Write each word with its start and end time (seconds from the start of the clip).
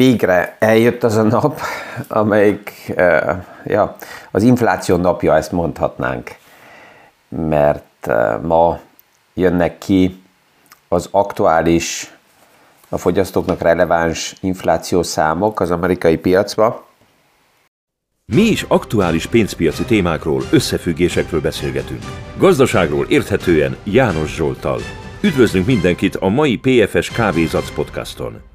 végre 0.00 0.56
eljött 0.58 1.02
az 1.02 1.16
a 1.16 1.22
nap, 1.22 1.60
amelyik 2.08 2.92
ja, 3.64 3.96
az 4.30 4.42
infláció 4.42 4.96
napja, 4.96 5.36
ezt 5.36 5.52
mondhatnánk, 5.52 6.30
mert 7.28 8.06
ma 8.42 8.78
jönnek 9.34 9.78
ki 9.78 10.22
az 10.88 11.08
aktuális, 11.10 12.14
a 12.88 12.98
fogyasztóknak 12.98 13.60
releváns 13.60 14.34
inflációs 14.40 15.06
számok 15.06 15.60
az 15.60 15.70
amerikai 15.70 16.16
piacba. 16.16 16.86
Mi 18.24 18.42
is 18.42 18.64
aktuális 18.68 19.26
pénzpiaci 19.26 19.84
témákról, 19.84 20.42
összefüggésekről 20.50 21.40
beszélgetünk. 21.40 22.02
Gazdaságról 22.38 23.06
érthetően 23.08 23.76
János 23.84 24.34
Zsoltal. 24.34 24.80
Üdvözlünk 25.20 25.66
mindenkit 25.66 26.16
a 26.16 26.28
mai 26.28 26.56
PFS 26.56 27.10
Kávézac 27.10 27.70
podcaston. 27.74 28.49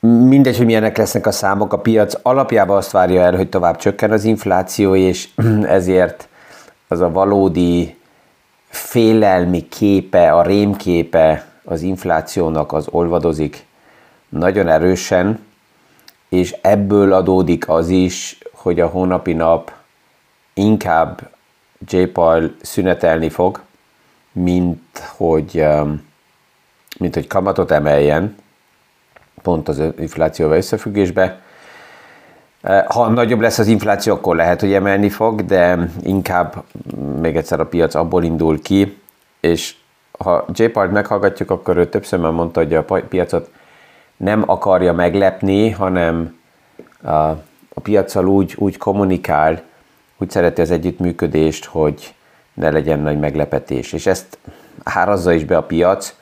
Mindegy, 0.00 0.56
hogy 0.56 0.66
milyenek 0.66 0.96
lesznek 0.96 1.26
a 1.26 1.30
számok, 1.30 1.72
a 1.72 1.78
piac 1.78 2.14
alapjában 2.22 2.76
azt 2.76 2.90
várja 2.90 3.22
el, 3.22 3.36
hogy 3.36 3.48
tovább 3.48 3.76
csökken 3.76 4.10
az 4.10 4.24
infláció, 4.24 4.94
és 4.94 5.28
ezért 5.78 6.28
az 6.88 7.00
a 7.00 7.10
valódi 7.10 7.96
félelmi 8.68 9.68
képe, 9.68 10.32
a 10.32 10.42
rémképe 10.42 11.46
az 11.64 11.82
inflációnak 11.82 12.72
az 12.72 12.86
olvadozik 12.90 13.66
nagyon 14.28 14.68
erősen, 14.68 15.44
és 16.28 16.56
ebből 16.60 17.12
adódik 17.12 17.68
az 17.68 17.88
is, 17.88 18.38
hogy 18.52 18.80
a 18.80 18.86
hónapi 18.86 19.32
nap 19.32 19.72
inkább 20.54 21.30
J. 21.88 22.02
Szünetelni 22.62 23.28
fog, 23.28 23.62
mint 24.32 24.98
hogy, 25.16 25.60
um, 25.60 26.06
mint 26.98 27.14
hogy 27.14 27.26
kamatot 27.26 27.70
emeljen, 27.70 28.36
pont 29.42 29.68
az 29.68 29.82
inflációval 29.98 30.56
összefüggésbe. 30.56 31.40
Eh, 32.60 32.84
ha 32.86 33.08
nagyobb 33.08 33.40
lesz 33.40 33.58
az 33.58 33.66
infláció, 33.66 34.14
akkor 34.14 34.36
lehet, 34.36 34.60
hogy 34.60 34.72
emelni 34.72 35.08
fog, 35.08 35.44
de 35.44 35.90
inkább 36.02 36.64
még 37.20 37.36
egyszer 37.36 37.60
a 37.60 37.66
piac 37.66 37.94
abból 37.94 38.24
indul 38.24 38.62
ki, 38.62 38.98
és 39.40 39.74
ha 40.18 40.44
J. 40.52 40.64
Meghallgatjuk, 40.74 41.50
akkor 41.50 41.76
ő 41.76 41.88
többször 41.88 42.18
már 42.18 42.32
mondta, 42.32 42.60
hogy 42.60 42.74
a 42.74 42.82
piacot 42.82 43.50
nem 44.16 44.42
akarja 44.46 44.92
meglepni, 44.92 45.70
hanem 45.70 46.38
a, 47.02 47.10
a 47.74 47.80
piacsal 47.82 48.26
úgy, 48.26 48.54
úgy 48.58 48.76
kommunikál, 48.76 49.62
úgy 50.18 50.30
szereti 50.30 50.60
az 50.60 50.70
együttműködést, 50.70 51.64
hogy 51.64 52.14
ne 52.54 52.70
legyen 52.70 52.98
nagy 52.98 53.18
meglepetés. 53.18 53.92
És 53.92 54.06
ezt 54.06 54.38
árazza 54.82 55.32
is 55.32 55.44
be 55.44 55.56
a 55.56 55.62
piac, 55.62 56.14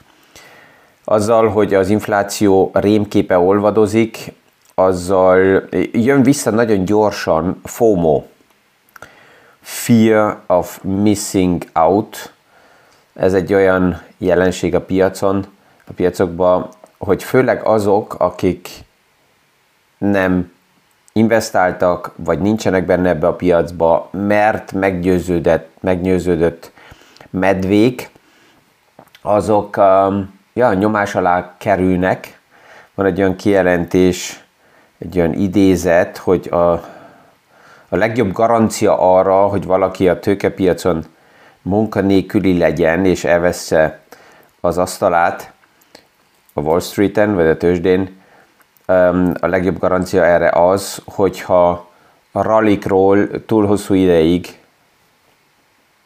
azzal, 1.04 1.48
hogy 1.48 1.74
az 1.74 1.88
infláció 1.88 2.70
rémképe 2.72 3.38
olvadozik, 3.38 4.32
azzal 4.74 5.62
jön 5.92 6.22
vissza 6.22 6.50
nagyon 6.50 6.84
gyorsan 6.84 7.60
FOMO, 7.64 8.22
Fear 9.60 10.40
of 10.46 10.82
Missing 10.82 11.64
Out. 11.72 12.32
Ez 13.14 13.34
egy 13.34 13.54
olyan 13.54 14.02
jelenség 14.18 14.74
a 14.74 14.80
piacon, 14.80 15.46
a 15.86 15.92
piacokban, 15.92 16.68
hogy 16.98 17.22
főleg 17.22 17.64
azok, 17.64 18.14
akik 18.18 18.68
nem 19.98 20.52
investáltak, 21.12 22.12
vagy 22.16 22.40
nincsenek 22.40 22.86
benne 22.86 23.08
ebbe 23.08 23.26
a 23.26 23.34
piacba, 23.34 24.08
mert 24.10 24.72
meggyőződött, 24.72 25.68
meggyőződött 25.80 26.72
medvék, 27.30 28.10
azok 29.22 29.76
um, 29.76 30.33
ja, 30.54 30.72
nyomás 30.72 31.14
alá 31.14 31.54
kerülnek. 31.58 32.40
Van 32.94 33.06
egy 33.06 33.18
olyan 33.18 33.36
kijelentés, 33.36 34.44
egy 34.98 35.18
olyan 35.18 35.32
idézet, 35.32 36.16
hogy 36.16 36.48
a, 36.50 36.72
a 37.88 37.96
legjobb 37.96 38.32
garancia 38.32 38.98
arra, 38.98 39.46
hogy 39.46 39.64
valaki 39.64 40.08
a 40.08 40.18
tőkepiacon 40.18 41.04
munkanélküli 41.62 42.58
legyen 42.58 43.04
és 43.04 43.24
elvessze 43.24 44.00
az 44.60 44.78
asztalát 44.78 45.52
a 46.52 46.60
Wall 46.60 46.80
Street-en 46.80 47.34
vagy 47.34 47.46
a 47.46 47.56
tőzsdén, 47.56 48.22
a 49.40 49.46
legjobb 49.46 49.78
garancia 49.78 50.24
erre 50.24 50.48
az, 50.48 51.02
hogyha 51.04 51.90
a 52.32 52.42
rallikról 52.42 53.44
túl 53.46 53.66
hosszú 53.66 53.94
ideig 53.94 54.58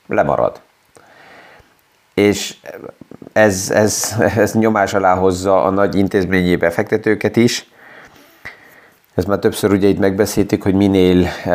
lemarad. 0.06 0.60
És 2.18 2.56
ez, 3.32 3.70
ez, 3.70 4.14
ez 4.36 4.52
nyomás 4.52 4.94
alá 4.94 5.14
hozza 5.14 5.64
a 5.64 5.70
nagy 5.70 5.94
intézményi 5.94 6.56
befektetőket 6.56 7.36
is. 7.36 7.70
Ezt 9.14 9.26
már 9.26 9.38
többször 9.38 9.72
ugye 9.72 9.88
itt 9.88 9.98
megbeszéltük, 9.98 10.62
hogy 10.62 10.74
minél 10.74 11.26
e, 11.44 11.50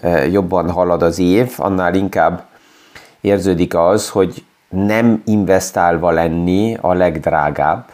e, 0.00 0.26
jobban 0.26 0.70
halad 0.70 1.02
az 1.02 1.18
év, 1.18 1.52
annál 1.56 1.94
inkább 1.94 2.44
érződik 3.20 3.74
az, 3.74 4.08
hogy 4.08 4.44
nem 4.68 5.22
investálva 5.24 6.10
lenni 6.10 6.76
a 6.80 6.92
legdrágább, 6.92 7.84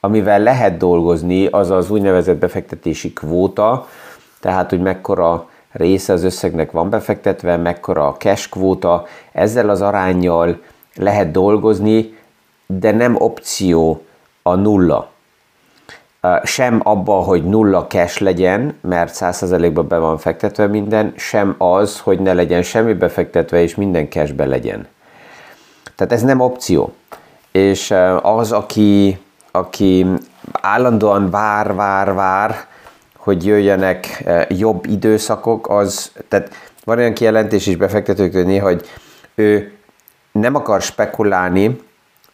amivel 0.00 0.40
lehet 0.40 0.76
dolgozni, 0.76 1.46
az 1.46 1.70
az 1.70 1.90
úgynevezett 1.90 2.38
befektetési 2.38 3.12
kvóta, 3.12 3.88
tehát 4.40 4.70
hogy 4.70 4.80
mekkora 4.80 5.48
része 5.72 6.12
az 6.12 6.24
összegnek 6.24 6.70
van 6.70 6.90
befektetve, 6.90 7.56
mekkora 7.56 8.06
a 8.06 8.16
cash 8.16 8.50
kvóta, 8.50 9.06
ezzel 9.32 9.68
az 9.68 9.80
arányjal 9.80 10.60
lehet 11.00 11.30
dolgozni, 11.30 12.18
de 12.66 12.90
nem 12.90 13.16
opció 13.18 14.04
a 14.42 14.54
nulla. 14.54 15.10
Sem 16.42 16.80
abba, 16.84 17.12
hogy 17.12 17.44
nulla 17.44 17.86
cash 17.86 18.20
legyen, 18.20 18.78
mert 18.80 19.16
100%-ban 19.20 19.88
be 19.88 19.98
van 19.98 20.18
fektetve 20.18 20.66
minden, 20.66 21.12
sem 21.16 21.54
az, 21.58 22.00
hogy 22.00 22.20
ne 22.20 22.32
legyen 22.32 22.62
semmi 22.62 22.92
befektetve, 22.92 23.62
és 23.62 23.74
minden 23.74 24.08
cashbe 24.08 24.46
legyen. 24.46 24.86
Tehát 25.96 26.12
ez 26.12 26.22
nem 26.22 26.40
opció. 26.40 26.92
És 27.52 27.94
az, 28.22 28.52
aki 28.52 29.18
aki 29.50 30.06
állandóan 30.52 31.30
vár, 31.30 31.74
vár, 31.74 32.14
vár, 32.14 32.54
hogy 33.16 33.46
jöjjenek 33.46 34.24
jobb 34.48 34.86
időszakok, 34.86 35.68
az, 35.68 36.12
tehát 36.28 36.50
van 36.84 36.98
olyan 36.98 37.12
kijelentés 37.12 37.66
is 37.66 37.76
befektetőktől 37.76 38.60
hogy 38.60 38.88
ő 39.34 39.72
nem 40.32 40.54
akar 40.54 40.82
spekulálni, 40.82 41.80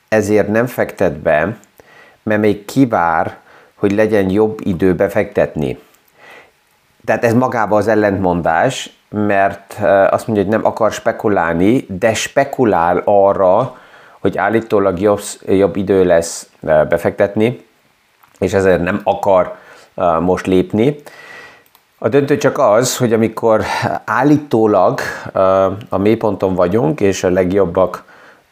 ezért 0.08 0.48
nem 0.48 0.66
fektet 0.66 1.18
be, 1.18 1.56
mert 2.22 2.40
még 2.40 2.64
kivár, 2.64 3.36
hogy 3.74 3.92
legyen 3.92 4.30
jobb 4.30 4.60
idő 4.62 4.94
befektetni. 4.94 5.78
Tehát 7.04 7.24
ez 7.24 7.34
magában 7.34 7.78
az 7.78 7.88
ellentmondás, 7.88 8.90
mert 9.08 9.76
azt 10.10 10.26
mondja, 10.26 10.44
hogy 10.44 10.52
nem 10.52 10.66
akar 10.66 10.92
spekulálni, 10.92 11.86
de 11.88 12.14
spekulál 12.14 13.02
arra, 13.04 13.78
hogy 14.20 14.38
állítólag 14.38 15.00
jobb, 15.00 15.20
jobb 15.46 15.76
idő 15.76 16.04
lesz 16.04 16.50
befektetni, 16.60 17.66
és 18.38 18.52
ezért 18.52 18.82
nem 18.82 19.00
akar 19.04 19.56
most 20.20 20.46
lépni. 20.46 20.96
A 21.98 22.08
döntő 22.08 22.36
csak 22.36 22.58
az, 22.58 22.96
hogy 22.96 23.12
amikor 23.12 23.62
állítólag 24.04 25.00
a 25.88 25.98
mélyponton 25.98 26.54
vagyunk, 26.54 27.00
és 27.00 27.24
a 27.24 27.30
legjobbak 27.30 28.04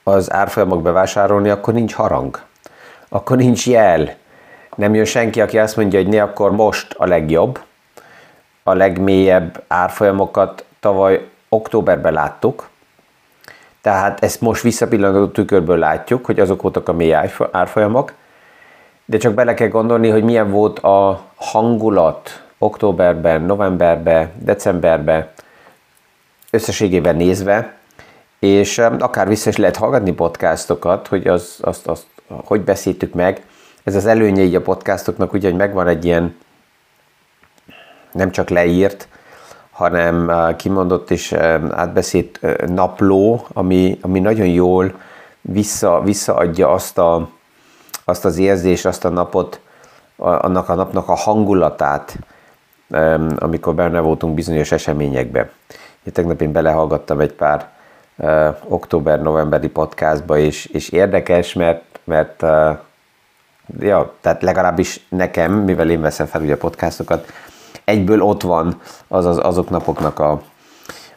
az 0.03 0.33
árfolyamok 0.33 0.83
bevásárolni, 0.83 1.49
akkor 1.49 1.75
nincs 1.75 1.95
harang. 1.95 2.41
Akkor 3.09 3.37
nincs 3.37 3.67
jel. 3.67 4.15
Nem 4.77 4.95
jön 4.95 5.05
senki, 5.05 5.41
aki 5.41 5.59
azt 5.59 5.77
mondja, 5.77 5.99
hogy 5.99 6.09
ne, 6.09 6.23
akkor 6.23 6.53
most 6.53 6.95
a 6.99 7.07
legjobb. 7.07 7.61
A 8.63 8.73
legmélyebb 8.73 9.63
árfolyamokat 9.69 10.65
tavaly 10.81 11.29
októberben 11.49 12.13
láttuk, 12.13 12.69
tehát 13.81 14.23
ezt 14.23 14.41
most 14.41 14.63
visszapillantó 14.63 15.27
tükörből 15.27 15.79
látjuk, 15.79 16.27
hogy 16.27 16.41
azok 16.41 16.63
voltak 16.63 16.89
a 16.89 16.93
mély 16.93 17.17
árfolyamok, 17.51 18.13
de 19.05 19.19
csak 19.19 19.35
bele 19.35 19.55
kell 19.55 19.69
gondolni, 19.69 20.09
hogy 20.09 20.25
milyen 20.25 20.51
volt 20.51 20.79
a 20.79 21.21
hangulat 21.35 22.44
októberben, 22.65 23.43
novemberben, 23.43 24.33
decemberben, 24.39 25.29
összességében 26.51 27.17
nézve, 27.17 27.75
és 28.39 28.79
akár 28.79 29.29
vissza 29.29 29.49
is 29.49 29.57
lehet 29.57 29.77
hallgatni 29.77 30.13
podcastokat, 30.13 31.07
hogy 31.07 31.27
az, 31.27 31.59
azt, 31.61 31.87
azt, 31.87 32.07
hogy 32.45 32.61
beszéltük 32.61 33.15
meg. 33.15 33.47
Ez 33.83 33.95
az 33.95 34.07
előnye 34.07 34.43
így 34.43 34.55
a 34.55 34.61
podcastoknak, 34.61 35.33
ugye, 35.33 35.49
hogy 35.49 35.59
megvan 35.59 35.89
egy 35.89 36.05
ilyen 36.05 36.37
nem 38.13 38.31
csak 38.31 38.49
leírt, 38.49 39.09
hanem 39.71 40.33
kimondott 40.57 41.11
és 41.11 41.33
átbeszélt 41.71 42.41
napló, 42.67 43.47
ami, 43.53 43.99
ami 44.01 44.21
nagyon 44.21 44.47
jól 44.47 44.95
vissza, 45.41 46.03
visszaadja 46.05 46.73
azt, 46.73 46.99
a, 46.99 47.29
azt 48.05 48.25
az 48.25 48.39
érzést, 48.39 48.87
azt 48.87 49.05
a 49.05 49.09
napot, 49.09 49.61
annak 50.17 50.69
a 50.69 50.75
napnak 50.75 51.09
a 51.09 51.15
hangulatát, 51.15 52.17
amikor 53.37 53.75
benne 53.75 54.01
voltunk 54.01 54.35
bizonyos 54.35 54.73
eseményekbe. 54.73 55.51
Én 56.03 56.13
tegnap 56.13 56.41
én 56.41 56.53
belehallgattam 56.53 57.21
egy 57.21 57.33
pár 57.33 57.69
október-novemberi 58.69 59.69
podcastba, 59.69 60.39
és, 60.39 60.67
és 60.67 60.89
érdekes, 60.89 61.53
mert, 61.53 61.83
mert 62.05 62.43
ja, 63.81 64.15
tehát 64.21 64.43
legalábbis 64.43 65.07
nekem, 65.09 65.53
mivel 65.53 65.91
én 65.91 66.01
veszem 66.01 66.27
fel 66.27 66.41
ugye 66.41 66.55
a 66.55 66.57
podcastokat, 66.57 67.33
egyből 67.85 68.23
ott 68.23 68.43
van 68.43 68.81
az, 69.09 69.27
az 69.27 69.39
azok 69.39 69.71
napoknak 69.71 70.19
a, 70.19 70.43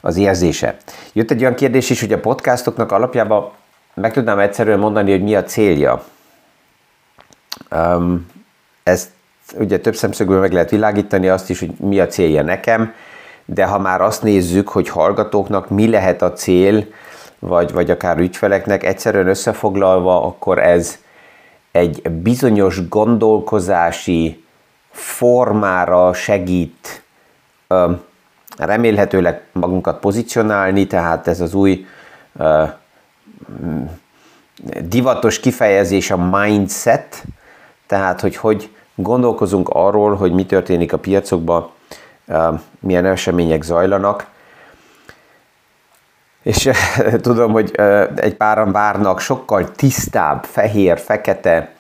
az 0.02 0.18
érzése. 0.18 0.78
Jött 1.14 1.32
egy 1.32 1.42
olyan 1.42 1.56
kérdés 1.56 1.90
is, 1.90 2.00
hogy 2.00 2.14
a 2.14 2.20
podcastoknak 2.20 2.92
alapjában 2.92 3.52
meg 3.94 4.14
tudnám 4.14 4.40
egyszerűen 4.40 4.80
mondani, 4.80 5.12
hogy 5.12 5.24
mi 5.24 5.36
a 5.36 5.44
célja. 5.44 6.04
Um, 7.72 8.28
ezt 8.84 9.10
ugye 9.56 9.80
több 9.80 9.96
szemszögből 9.96 10.40
meg 10.40 10.52
lehet 10.52 10.70
világítani 10.70 11.30
azt 11.30 11.50
is, 11.50 11.60
hogy 11.60 11.72
mi 11.80 12.00
a 12.00 12.08
célja 12.08 12.42
nekem, 12.42 12.94
de 13.46 13.66
ha 13.66 13.80
már 13.80 14.02
azt 14.02 14.24
nézzük, 14.24 14.70
hogy 14.70 14.90
hallgatóknak 14.90 15.70
mi 15.70 15.90
lehet 15.90 16.22
a 16.22 16.34
cél, 16.34 16.86
vagy, 17.40 17.72
vagy 17.72 17.92
akár 17.92 18.18
ügyfeleknek, 18.18 18.84
egyszerűen 18.84 19.28
összefoglalva, 19.28 20.24
akkor 20.24 20.60
ez 20.60 20.98
egy 21.72 22.12
bizonyos 22.12 22.88
gondolkozási 22.88 24.44
formára 24.92 26.14
segít 26.14 27.02
remélhetőleg 28.58 29.42
magunkat 29.52 30.00
pozícionálni, 30.00 30.88
tehát 30.88 31.28
ez 31.28 31.42
az 31.42 31.54
új 31.54 31.86
divatos 34.82 35.40
kifejezés 35.40 36.12
a 36.12 36.18
mindset, 36.18 37.24
tehát 37.88 38.22
hogy 38.22 38.36
hogy 38.36 38.76
gondolkozunk 38.98 39.70
arról, 39.70 40.16
hogy 40.16 40.32
mi 40.32 40.46
történik 40.46 40.94
a 40.94 40.98
piacokban, 40.98 41.70
milyen 42.80 43.06
események 43.06 43.62
zajlanak, 43.62 44.26
és 46.44 46.70
tudom, 47.22 47.52
hogy 47.52 47.72
egy 48.16 48.36
páran 48.36 48.72
várnak 48.72 49.20
sokkal 49.20 49.72
tisztább, 49.72 50.44
fehér, 50.44 51.00
fekete 51.00 51.72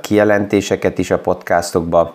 kijelentéseket 0.00 0.98
is 0.98 1.10
a 1.10 1.18
podcastokba. 1.18 2.12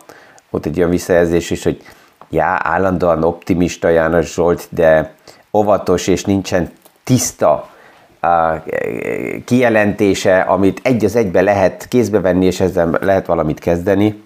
Ott 0.50 0.66
egy 0.66 0.78
olyan 0.78 0.90
visszajelzés 0.90 1.50
is, 1.50 1.64
hogy 1.64 1.82
já, 2.30 2.60
állandóan 2.64 3.24
optimista 3.24 3.90
János 3.90 4.34
Zsolt, 4.34 4.68
de 4.70 5.14
óvatos 5.54 6.08
és 6.08 6.26
nincsen 6.26 6.72
tiszta 7.04 7.70
kijelentése, 9.46 10.40
amit 10.40 10.80
egy 10.84 11.06
az 11.06 11.16
egybe 11.16 11.42
lehet 11.42 11.88
kézbe 11.88 12.20
venni, 12.20 12.46
és 12.46 12.60
ezzel 12.60 12.98
lehet 13.02 13.26
valamit 13.26 13.60
kezdeni. 13.60 14.24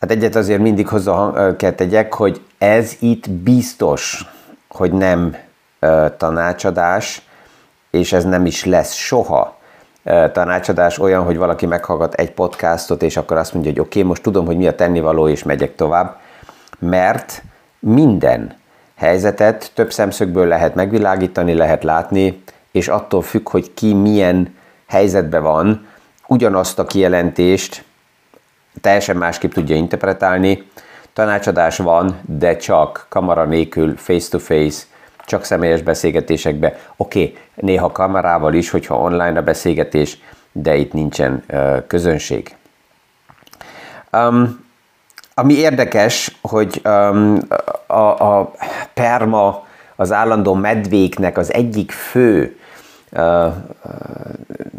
Hát 0.00 0.10
egyet 0.10 0.34
azért 0.34 0.60
mindig 0.60 0.88
hozzá 0.88 1.32
kell 1.56 1.72
tegyek, 1.72 2.14
hogy 2.14 2.40
ez 2.58 2.96
itt 2.98 3.30
biztos, 3.30 4.24
hogy 4.68 4.92
nem 4.92 5.36
tanácsadás, 6.16 7.22
és 7.90 8.12
ez 8.12 8.24
nem 8.24 8.46
is 8.46 8.64
lesz 8.64 8.92
soha 8.92 9.60
tanácsadás 10.32 10.98
olyan, 10.98 11.24
hogy 11.24 11.36
valaki 11.36 11.66
meghallgat 11.66 12.14
egy 12.14 12.30
podcastot, 12.30 13.02
és 13.02 13.16
akkor 13.16 13.36
azt 13.36 13.52
mondja, 13.52 13.70
hogy 13.70 13.80
oké, 13.80 13.98
okay, 13.98 14.08
most 14.08 14.22
tudom, 14.22 14.46
hogy 14.46 14.56
mi 14.56 14.66
a 14.66 14.74
tennivaló, 14.74 15.28
és 15.28 15.42
megyek 15.42 15.74
tovább, 15.74 16.16
mert 16.78 17.42
minden 17.78 18.56
helyzetet 18.96 19.70
több 19.74 19.92
szemszögből 19.92 20.46
lehet 20.46 20.74
megvilágítani, 20.74 21.54
lehet 21.54 21.84
látni, 21.84 22.42
és 22.72 22.88
attól 22.88 23.22
függ, 23.22 23.48
hogy 23.48 23.74
ki 23.74 23.92
milyen 23.94 24.54
helyzetben 24.86 25.42
van, 25.42 25.86
ugyanazt 26.26 26.78
a 26.78 26.84
kijelentést 26.84 27.84
teljesen 28.80 29.16
másképp 29.16 29.52
tudja 29.52 29.76
interpretálni. 29.76 30.70
Tanácsadás 31.12 31.76
van, 31.76 32.20
de 32.26 32.56
csak 32.56 33.06
kamera 33.08 33.44
nélkül, 33.44 33.96
face-to-face, 33.96 34.82
csak 35.24 35.44
személyes 35.44 35.82
beszélgetésekbe. 35.82 36.78
Oké, 36.96 37.22
okay, 37.22 37.38
néha 37.54 37.92
kamerával 37.92 38.54
is, 38.54 38.70
hogyha 38.70 38.98
online 38.98 39.38
a 39.38 39.42
beszélgetés, 39.42 40.18
de 40.52 40.76
itt 40.76 40.92
nincsen 40.92 41.42
uh, 41.48 41.86
közönség. 41.86 42.56
Um, 44.12 44.64
ami 45.34 45.54
érdekes, 45.54 46.38
hogy 46.40 46.80
um, 46.84 47.38
a, 47.86 48.38
a 48.38 48.52
perma, 48.94 49.66
az 49.96 50.12
állandó 50.12 50.54
medvéknek 50.54 51.38
az 51.38 51.52
egyik 51.52 51.90
fő 51.90 52.56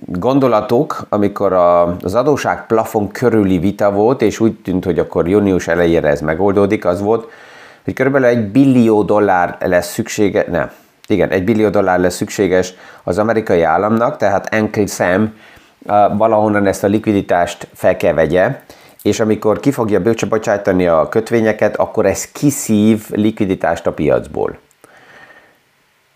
gondolatok, 0.05 1.05
amikor 1.09 1.53
a, 1.53 1.95
az 2.03 2.15
adóság 2.15 2.65
plafon 2.65 3.11
körüli 3.11 3.57
vita 3.57 3.91
volt, 3.91 4.21
és 4.21 4.39
úgy 4.39 4.53
tűnt, 4.53 4.85
hogy 4.85 4.99
akkor 4.99 5.27
június 5.27 5.67
elejére 5.67 6.07
ez 6.07 6.21
megoldódik, 6.21 6.85
az 6.85 7.01
volt, 7.01 7.29
hogy 7.83 7.93
körülbelül 7.93 8.27
egy 8.27 8.51
billió 8.51 9.03
dollár 9.03 9.57
lesz 9.59 9.91
szüksége, 9.91 10.45
nem, 10.51 10.71
igen, 11.07 11.29
egy 11.29 11.43
billió 11.43 11.69
dollár 11.69 11.99
lesz 11.99 12.15
szükséges 12.15 12.73
az 13.03 13.17
amerikai 13.17 13.61
államnak, 13.61 14.17
tehát 14.17 14.55
Uncle 14.55 14.85
Sam 14.85 15.33
valahonnan 16.17 16.65
ezt 16.65 16.83
a 16.83 16.87
likviditást 16.87 17.67
fel 17.73 17.97
kell 17.97 18.13
vegye, 18.13 18.59
és 19.01 19.19
amikor 19.19 19.59
ki 19.59 19.71
fogja 19.71 20.01
bocsájtani 20.29 20.87
a 20.87 21.09
kötvényeket, 21.09 21.75
akkor 21.75 22.05
ez 22.05 22.31
kiszív 22.31 23.09
likviditást 23.09 23.87
a 23.87 23.93
piacból. 23.93 24.57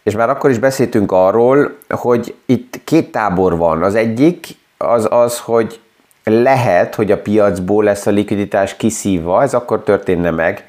És 0.07 0.15
már 0.15 0.29
akkor 0.29 0.49
is 0.49 0.59
beszéltünk 0.59 1.11
arról, 1.11 1.77
hogy 1.89 2.35
itt 2.45 2.79
két 2.83 3.11
tábor 3.11 3.57
van. 3.57 3.83
Az 3.83 3.95
egyik 3.95 4.47
az 4.77 5.07
az, 5.09 5.39
hogy 5.39 5.79
lehet, 6.23 6.95
hogy 6.95 7.11
a 7.11 7.21
piacból 7.21 7.83
lesz 7.83 8.05
a 8.05 8.11
likviditás 8.11 8.75
kiszívva, 8.75 9.41
ez 9.41 9.53
akkor 9.53 9.83
történne 9.83 10.31
meg, 10.31 10.65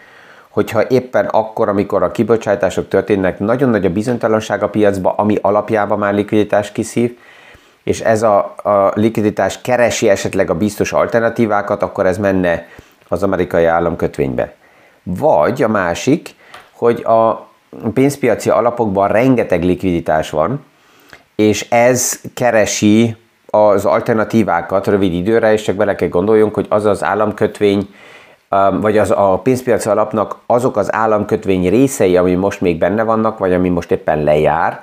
hogyha 0.48 0.88
éppen 0.88 1.26
akkor, 1.26 1.68
amikor 1.68 2.02
a 2.02 2.10
kibocsátások 2.10 2.88
történnek, 2.88 3.38
nagyon 3.38 3.68
nagy 3.68 3.84
a 3.84 3.90
bizonytalanság 3.90 4.62
a 4.62 4.68
piacba, 4.68 5.12
ami 5.12 5.36
alapjában 5.40 5.98
már 5.98 6.14
likviditás 6.14 6.72
kiszív, 6.72 7.18
és 7.82 8.00
ez 8.00 8.22
a, 8.22 8.54
a 8.62 8.92
likviditás 8.94 9.60
keresi 9.60 10.08
esetleg 10.08 10.50
a 10.50 10.54
biztos 10.54 10.92
alternatívákat, 10.92 11.82
akkor 11.82 12.06
ez 12.06 12.18
menne 12.18 12.66
az 13.08 13.22
amerikai 13.22 13.64
államkötvénybe. 13.64 14.54
Vagy 15.02 15.62
a 15.62 15.68
másik, 15.68 16.34
hogy 16.72 17.00
a 17.00 17.47
pénzpiaci 17.94 18.50
alapokban 18.50 19.08
rengeteg 19.08 19.64
likviditás 19.64 20.30
van, 20.30 20.64
és 21.34 21.66
ez 21.70 22.20
keresi 22.34 23.16
az 23.46 23.84
alternatívákat 23.84 24.86
rövid 24.86 25.12
időre, 25.12 25.52
és 25.52 25.62
csak 25.62 25.76
bele 25.76 25.94
kell 25.94 26.08
gondoljunk, 26.08 26.54
hogy 26.54 26.66
az 26.68 26.84
az 26.84 27.04
államkötvény, 27.04 27.94
um, 28.50 28.80
vagy 28.80 28.98
az 28.98 29.10
a 29.10 29.40
pénzpiaci 29.42 29.88
alapnak 29.88 30.36
azok 30.46 30.76
az 30.76 30.94
államkötvény 30.94 31.68
részei, 31.68 32.16
ami 32.16 32.34
most 32.34 32.60
még 32.60 32.78
benne 32.78 33.02
vannak, 33.02 33.38
vagy 33.38 33.52
ami 33.52 33.68
most 33.68 33.90
éppen 33.90 34.22
lejár, 34.22 34.80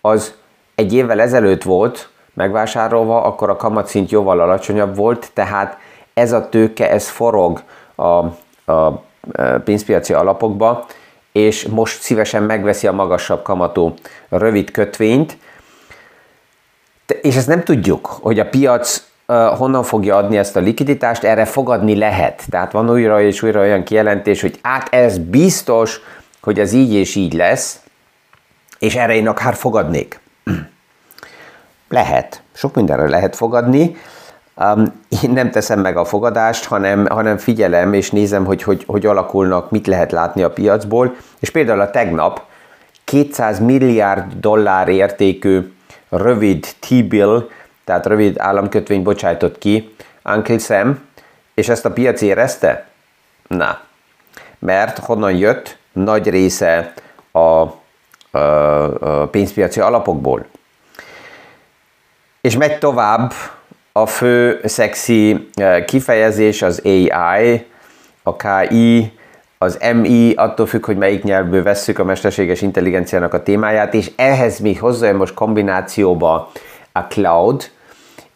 az 0.00 0.34
egy 0.74 0.94
évvel 0.94 1.20
ezelőtt 1.20 1.62
volt 1.62 2.08
megvásárolva, 2.34 3.22
akkor 3.22 3.50
a 3.50 3.56
kamatszint 3.56 4.10
jóval 4.10 4.40
alacsonyabb 4.40 4.96
volt, 4.96 5.30
tehát 5.34 5.78
ez 6.14 6.32
a 6.32 6.48
tőke, 6.48 6.90
ez 6.90 7.08
forog 7.08 7.62
a, 7.94 8.02
a 8.72 9.02
pénzpiaci 9.64 10.12
alapokba, 10.12 10.86
és 11.36 11.66
most 11.66 12.00
szívesen 12.00 12.42
megveszi 12.42 12.86
a 12.86 12.92
magasabb 12.92 13.42
kamatú 13.42 13.94
rövid 14.28 14.70
kötvényt, 14.70 15.36
és 17.20 17.36
ezt 17.36 17.46
nem 17.46 17.64
tudjuk, 17.64 18.06
hogy 18.06 18.38
a 18.38 18.48
piac 18.48 19.02
honnan 19.56 19.82
fogja 19.82 20.16
adni 20.16 20.36
ezt 20.36 20.56
a 20.56 20.60
likviditást, 20.60 21.24
erre 21.24 21.44
fogadni 21.44 21.96
lehet. 21.96 22.42
Tehát 22.50 22.72
van 22.72 22.90
újra 22.90 23.20
és 23.20 23.42
újra 23.42 23.60
olyan 23.60 23.84
kijelentés, 23.84 24.40
hogy 24.40 24.58
hát 24.62 24.94
ez 24.94 25.18
biztos, 25.18 26.00
hogy 26.40 26.58
ez 26.58 26.72
így 26.72 26.92
és 26.92 27.14
így 27.14 27.32
lesz, 27.32 27.80
és 28.78 28.94
erre 28.94 29.14
én 29.14 29.28
akár 29.28 29.54
fogadnék. 29.54 30.20
Lehet. 31.88 32.42
Sok 32.52 32.74
mindenre 32.74 33.08
lehet 33.08 33.36
fogadni. 33.36 33.96
Én 35.22 35.30
nem 35.30 35.50
teszem 35.50 35.80
meg 35.80 35.96
a 35.96 36.04
fogadást, 36.04 36.64
hanem, 36.64 37.06
hanem 37.06 37.36
figyelem 37.36 37.92
és 37.92 38.10
nézem, 38.10 38.44
hogy, 38.44 38.62
hogy 38.62 38.84
hogy 38.86 39.06
alakulnak, 39.06 39.70
mit 39.70 39.86
lehet 39.86 40.12
látni 40.12 40.42
a 40.42 40.50
piacból. 40.50 41.16
És 41.38 41.50
például 41.50 41.80
a 41.80 41.90
tegnap 41.90 42.42
200 43.04 43.60
milliárd 43.60 44.32
dollár 44.32 44.88
értékű 44.88 45.72
rövid 46.08 46.66
T-bill, 46.78 47.48
tehát 47.84 48.06
rövid 48.06 48.38
államkötvény 48.38 49.02
bocsájtott 49.02 49.58
ki 49.58 49.94
Uncle 50.24 50.58
Sam, 50.58 50.98
és 51.54 51.68
ezt 51.68 51.84
a 51.84 51.92
piac 51.92 52.20
érezte? 52.20 52.86
Na, 53.46 53.80
mert 54.58 54.98
honnan 54.98 55.32
jött? 55.32 55.78
Nagy 55.92 56.28
része 56.28 56.92
a, 57.30 57.38
a, 57.38 58.38
a 58.38 59.26
pénzpiaci 59.26 59.80
alapokból. 59.80 60.46
És 62.40 62.56
megy 62.56 62.78
tovább 62.78 63.32
a 63.96 64.06
fő 64.06 64.60
szexi 64.64 65.48
eh, 65.54 65.84
kifejezés 65.84 66.62
az 66.62 66.80
AI, 66.84 67.66
a 68.22 68.36
KI, 68.36 69.12
az 69.58 69.78
MI, 69.94 70.32
attól 70.34 70.66
függ, 70.66 70.84
hogy 70.84 70.96
melyik 70.96 71.22
nyelvből 71.22 71.62
vesszük 71.62 71.98
a 71.98 72.04
mesterséges 72.04 72.62
intelligenciának 72.62 73.34
a 73.34 73.42
témáját, 73.42 73.94
és 73.94 74.10
ehhez 74.16 74.58
még 74.58 74.80
hozzájön 74.80 75.16
most 75.16 75.34
kombinációba 75.34 76.50
a 76.92 77.00
cloud 77.00 77.70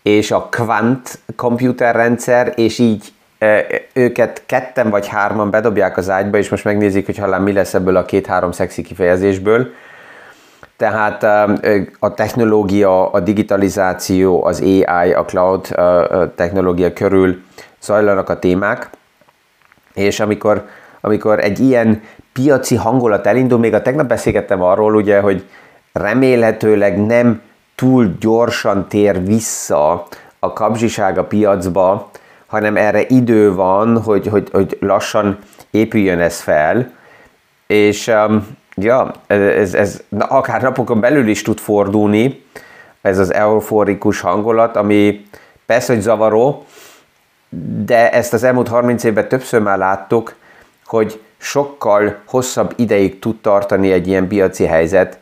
és 0.03 0.31
a 0.31 0.49
quant 0.51 1.19
komputerrendszer, 1.37 2.53
és 2.57 2.79
így 2.79 3.13
e, 3.39 3.67
őket 3.93 4.43
ketten 4.47 4.91
vagy 4.91 5.09
hárman 5.09 5.51
bedobják 5.51 5.97
az 5.97 6.11
ágyba, 6.11 6.39
és 6.39 6.49
most 6.49 6.65
megnézik, 6.65 7.07
hogy 7.07 7.19
hallám 7.19 7.43
mi 7.43 7.53
lesz 7.53 7.75
ebből 7.75 7.97
a 7.97 8.05
két-három 8.05 8.53
szexi 8.53 8.83
kifejezésből, 8.83 9.73
Tehát 10.81 11.23
a 11.99 12.15
technológia, 12.15 13.11
a 13.11 13.21
digitalizáció, 13.21 14.45
az 14.45 14.61
AI, 14.61 15.13
a 15.13 15.25
cloud 15.25 15.67
technológia 16.35 16.93
körül 16.93 17.43
zajlanak 17.81 18.29
a 18.29 18.39
témák, 18.39 18.91
és 19.95 20.21
amikor, 20.21 20.65
amikor 21.01 21.39
egy 21.39 21.59
ilyen 21.59 22.03
piaci 22.33 22.77
hangulat 22.77 23.27
elindul, 23.27 23.59
még 23.59 23.75
a 23.75 23.83
tegnap 23.83 24.07
beszélgettem 24.07 24.63
arról, 24.63 24.95
ugye, 24.95 25.21
hogy 25.21 25.45
remélhetőleg 25.93 27.07
nem 27.07 27.41
túl 27.75 28.17
gyorsan 28.21 28.89
tér 28.89 29.25
vissza 29.25 30.07
a 30.39 30.53
kapzsiság 30.53 31.19
a 31.19 31.25
piacba, 31.25 32.11
hanem 32.47 32.77
erre 32.77 33.03
idő 33.07 33.55
van, 33.55 34.03
hogy, 34.03 34.27
hogy, 34.27 34.49
hogy 34.53 34.77
lassan 34.81 35.39
épüljön 35.71 36.21
ez 36.21 36.41
fel, 36.41 36.93
és 37.67 38.07
um, 38.07 38.59
ja, 38.83 39.11
ez, 39.27 39.75
ez 39.75 40.03
na, 40.09 40.25
akár 40.25 40.63
napokon 40.63 41.01
belül 41.01 41.29
is 41.29 41.43
tud 41.43 41.59
fordulni, 41.59 42.45
ez 43.01 43.19
az 43.19 43.33
euforikus 43.33 44.21
hangulat, 44.21 44.77
ami 44.77 45.25
persze, 45.67 45.93
hogy 45.93 46.03
zavaró, 46.03 46.65
de 47.85 48.11
ezt 48.11 48.33
az 48.33 48.43
elmúlt 48.43 48.69
30 48.69 49.05
évben 49.05 49.29
többször 49.29 49.61
már 49.61 49.79
láttuk, 49.79 50.35
hogy 50.87 51.21
sokkal 51.39 52.17
hosszabb 52.25 52.73
ideig 52.77 53.19
tud 53.19 53.41
tartani 53.41 53.93
egy 53.93 54.07
ilyen 54.07 54.29
piaci 54.29 54.65
helyzet, 54.65 55.19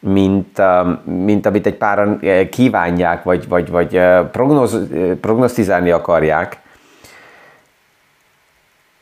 mint, 0.00 0.58
um, 0.58 1.00
mint 1.04 1.46
amit 1.46 1.66
egy 1.66 1.74
páran 1.74 2.18
eh, 2.22 2.48
kívánják, 2.48 3.22
vagy, 3.22 3.48
vagy, 3.48 3.70
vagy 3.70 3.96
eh, 3.96 4.24
prognoz, 4.32 4.74
eh, 4.74 5.14
prognosztizálni 5.20 5.90
akarják. 5.90 6.60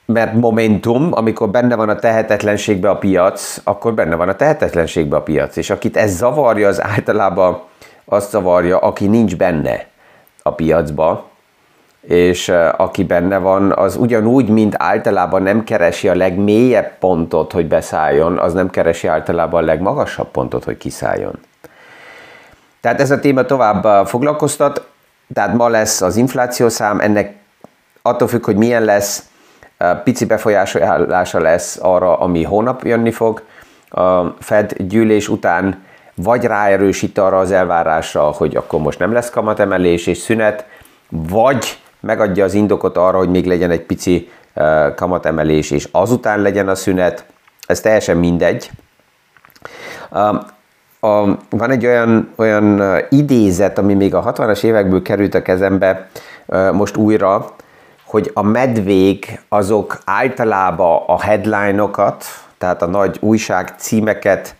Mert 0.06 0.32
momentum, 0.32 1.08
amikor 1.12 1.48
benne 1.48 1.74
van 1.74 1.88
a 1.88 1.94
tehetetlenségbe 1.94 2.90
a 2.90 2.96
piac, 2.96 3.60
akkor 3.64 3.94
benne 3.94 4.14
van 4.14 4.28
a 4.28 4.36
tehetetlenségbe 4.36 5.16
a 5.16 5.22
piac. 5.22 5.56
És 5.56 5.70
akit 5.70 5.96
ez 5.96 6.16
zavarja, 6.16 6.68
az 6.68 6.82
általában 6.82 7.62
azt 8.04 8.30
zavarja, 8.30 8.78
aki 8.78 9.06
nincs 9.06 9.36
benne 9.36 9.86
a 10.42 10.52
piacba, 10.52 11.28
és 12.00 12.52
aki 12.76 13.04
benne 13.04 13.38
van, 13.38 13.72
az 13.72 13.96
ugyanúgy, 13.96 14.48
mint 14.48 14.74
általában 14.78 15.42
nem 15.42 15.64
keresi 15.64 16.08
a 16.08 16.14
legmélyebb 16.14 16.98
pontot, 16.98 17.52
hogy 17.52 17.68
beszálljon, 17.68 18.38
az 18.38 18.52
nem 18.52 18.70
keresi 18.70 19.06
általában 19.06 19.62
a 19.62 19.66
legmagasabb 19.66 20.30
pontot, 20.30 20.64
hogy 20.64 20.76
kiszálljon. 20.76 21.38
Tehát 22.80 23.00
ez 23.00 23.10
a 23.10 23.20
téma 23.20 23.42
tovább 23.42 24.06
foglalkoztat, 24.06 24.86
tehát 25.34 25.56
ma 25.56 25.68
lesz 25.68 26.00
az 26.00 26.16
inflációszám, 26.16 27.00
ennek 27.00 27.34
attól 28.02 28.28
függ, 28.28 28.44
hogy 28.44 28.56
milyen 28.56 28.84
lesz, 28.84 29.22
pici 30.04 30.24
befolyásolása 30.24 31.40
lesz 31.40 31.78
arra, 31.82 32.18
ami 32.18 32.42
hónap 32.42 32.84
jönni 32.84 33.10
fog. 33.10 33.42
A 33.88 34.24
Fed 34.40 34.72
gyűlés 34.78 35.28
után 35.28 35.84
vagy 36.14 36.44
ráerősít 36.44 37.18
arra 37.18 37.38
az 37.38 37.50
elvárásra, 37.50 38.22
hogy 38.22 38.56
akkor 38.56 38.80
most 38.80 38.98
nem 38.98 39.12
lesz 39.12 39.30
kamatemelés 39.30 40.06
és 40.06 40.18
szünet, 40.18 40.66
vagy 41.08 41.78
megadja 42.00 42.44
az 42.44 42.54
indokot 42.54 42.96
arra, 42.96 43.18
hogy 43.18 43.30
még 43.30 43.46
legyen 43.46 43.70
egy 43.70 43.82
pici 43.82 44.30
kamatemelés, 44.94 45.70
és 45.70 45.88
azután 45.92 46.40
legyen 46.40 46.68
a 46.68 46.74
szünet, 46.74 47.24
ez 47.66 47.80
teljesen 47.80 48.16
mindegy. 48.16 48.70
A, 51.00 51.24
van 51.50 51.70
egy 51.70 51.86
olyan, 51.86 52.32
olyan 52.36 52.82
idézet, 53.10 53.78
ami 53.78 53.94
még 53.94 54.14
a 54.14 54.32
60-as 54.32 54.62
évekből 54.62 55.02
került 55.02 55.34
a 55.34 55.42
kezembe 55.42 56.08
most 56.72 56.96
újra, 56.96 57.55
hogy 58.16 58.30
a 58.34 58.42
medvék 58.42 59.42
azok 59.48 59.98
általában 60.04 61.02
a 61.06 61.20
headline-okat, 61.20 62.24
tehát 62.58 62.82
a 62.82 62.86
nagy 62.86 63.16
újság 63.20 63.74
címeket 63.76 64.56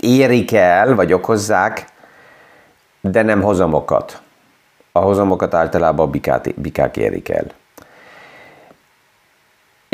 érik 0.00 0.52
el, 0.52 0.94
vagy 0.94 1.12
okozzák, 1.12 1.84
de 3.00 3.22
nem 3.22 3.42
hozamokat 3.42 4.22
a 4.92 4.98
hozamokat 4.98 5.54
általában 5.54 6.06
a 6.06 6.10
bikát, 6.10 6.60
bikák 6.60 6.96
érik 6.96 7.28
el. 7.28 7.44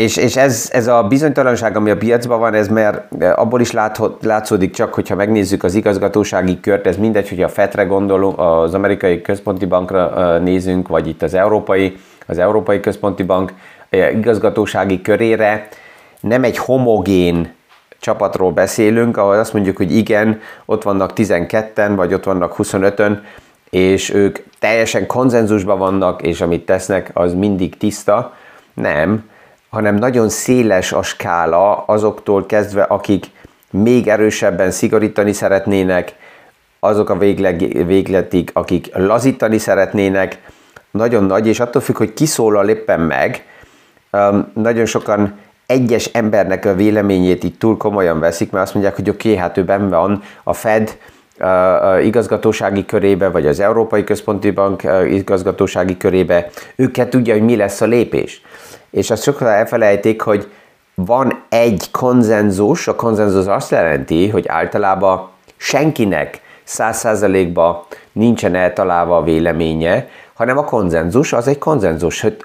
És, 0.01 0.17
és 0.17 0.37
ez, 0.37 0.69
ez 0.73 0.87
a 0.87 1.03
bizonytalanság, 1.03 1.77
ami 1.77 1.91
a 1.91 1.97
piacban 1.97 2.39
van, 2.39 2.55
ez 2.55 2.69
mert 2.69 3.25
abból 3.35 3.61
is 3.61 3.73
láthat, 3.73 4.25
látszódik 4.25 4.73
csak, 4.73 4.95
hogyha 4.95 5.15
megnézzük 5.15 5.63
az 5.65 5.75
igazgatósági 5.75 6.61
kört, 6.61 6.87
ez 6.87 6.97
mindegy, 6.97 7.29
hogy 7.29 7.43
a 7.43 7.49
FED-re 7.49 7.85
gondolunk, 7.85 8.39
az 8.39 8.75
amerikai 8.75 9.21
központi 9.21 9.67
bankra 9.67 10.39
nézünk, 10.39 10.89
vagy 10.89 11.09
itt 11.09 11.23
az 11.23 11.35
európai, 11.35 11.97
az 12.27 12.39
európai 12.39 12.81
központi 12.81 13.23
bank 13.23 13.53
igazgatósági 13.91 15.01
körére, 15.01 15.69
nem 16.21 16.45
egy 16.45 16.59
homogén 16.59 17.53
csapatról 17.99 18.53
beszélünk, 18.53 19.17
ahol 19.17 19.39
azt 19.39 19.53
mondjuk, 19.53 19.77
hogy 19.77 19.97
igen, 19.97 20.41
ott 20.65 20.83
vannak 20.83 21.13
12-en, 21.17 21.93
vagy 21.97 22.15
ott 22.15 22.25
vannak 22.25 22.55
25-ön, 22.59 23.25
és 23.71 24.15
ők 24.15 24.39
teljesen 24.59 25.07
konzenzusban 25.07 25.79
vannak, 25.79 26.23
és 26.23 26.41
amit 26.41 26.67
tesznek, 26.67 27.11
az 27.13 27.35
mindig 27.35 27.77
tiszta. 27.77 28.35
Nem, 28.75 29.30
hanem 29.71 29.95
nagyon 29.95 30.29
széles 30.29 30.93
a 30.93 31.03
skála 31.03 31.77
azoktól 31.77 32.47
kezdve, 32.47 32.83
akik 32.83 33.27
még 33.71 34.09
erősebben 34.09 34.71
szigorítani 34.71 35.33
szeretnének, 35.33 36.15
azok 36.81 37.11
a 37.11 37.19
végleg, 37.19 37.87
végletig, 37.87 38.51
akik 38.53 38.97
lazítani 38.97 39.59
szeretnének, 39.59 40.39
nagyon 40.91 41.25
nagy, 41.25 41.47
és 41.47 41.61
attól 41.61 41.83
függ, 41.83 41.97
hogy 41.97 42.15
ki 42.15 42.27
szólal 42.27 42.69
éppen 42.69 43.01
meg, 43.01 43.45
nagyon 44.55 44.87
sokan 44.87 45.39
egyes 45.67 46.05
embernek 46.05 46.65
a 46.65 46.75
véleményét 46.75 47.45
itt 47.45 47.59
túl 47.59 47.77
komolyan 47.77 48.21
veszik, 48.21 48.51
mert 48.51 48.65
azt 48.65 48.75
mondják, 48.75 48.97
hogy 48.97 49.11
oké, 49.11 49.29
okay, 49.29 49.41
hát 49.41 49.57
ő 49.57 49.65
benne 49.65 49.97
van, 49.97 50.23
a 50.45 50.53
Fed 50.53 50.99
igazgatósági 52.03 52.85
körébe, 52.85 53.29
vagy 53.29 53.47
az 53.47 53.61
Európai 53.61 54.05
Központi 54.05 54.51
Bank 54.51 54.83
igazgatósági 55.09 55.97
körébe, 55.97 56.51
őket 56.77 57.11
tudja, 57.11 57.33
hogy 57.33 57.43
mi 57.43 57.57
lesz 57.57 57.81
a 57.81 57.87
lépés. 57.87 58.43
És 58.91 59.11
azt 59.11 59.23
sokan 59.23 59.49
elfelejtik, 59.49 60.23
hogy 60.23 60.51
van 60.95 61.43
egy 61.49 61.91
konzenzus, 61.91 62.89
a 62.89 62.95
konzenzus 62.95 63.47
azt 63.47 63.71
jelenti, 63.71 64.29
hogy 64.29 64.49
általában 64.49 65.29
senkinek 65.57 66.41
száz 66.65 66.99
százalékban 66.99 67.83
nincsen 68.13 68.55
eltalálva 68.55 69.17
a 69.17 69.23
véleménye, 69.23 70.09
hanem 70.35 70.59
a 70.59 70.65
konzenzus 70.65 71.33
az 71.33 71.49
egy 71.49 71.59
konzenzus, 71.59 72.21
hogy 72.21 72.37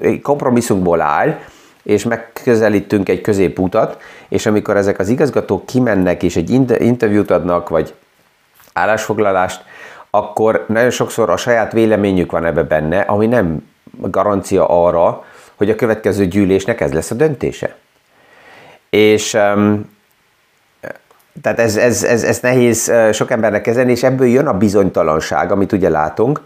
egy 0.00 0.20
kompromisszumból 0.20 1.00
áll, 1.00 1.38
és 1.82 2.04
megközelítünk 2.04 3.08
egy 3.08 3.20
középutat, 3.20 4.02
és 4.28 4.46
amikor 4.46 4.76
ezek 4.76 4.98
az 4.98 5.08
igazgatók 5.08 5.66
kimennek 5.66 6.22
és 6.22 6.36
egy 6.36 6.50
interjút 6.78 7.30
adnak, 7.30 7.68
vagy 7.68 7.94
állásfoglalást, 8.72 9.64
akkor 10.10 10.64
nagyon 10.68 10.90
sokszor 10.90 11.30
a 11.30 11.36
saját 11.36 11.72
véleményük 11.72 12.32
van 12.32 12.44
ebbe 12.44 12.62
benne, 12.62 13.00
ami 13.00 13.26
nem 13.26 13.68
garancia 14.00 14.66
arra, 14.68 15.24
hogy 15.64 15.72
a 15.72 15.76
következő 15.76 16.26
gyűlésnek 16.26 16.80
ez 16.80 16.92
lesz 16.92 17.10
a 17.10 17.14
döntése. 17.14 17.76
És 18.90 19.34
um, 19.34 19.92
tehát 21.42 21.58
ez, 21.58 21.76
ez, 21.76 22.02
ez, 22.02 22.22
ez 22.22 22.40
nehéz 22.40 22.92
sok 23.12 23.30
embernek 23.30 23.62
kezelni, 23.62 23.90
és 23.90 24.02
ebből 24.02 24.26
jön 24.26 24.46
a 24.46 24.56
bizonytalanság, 24.56 25.52
amit 25.52 25.72
ugye 25.72 25.88
látunk. 25.88 26.40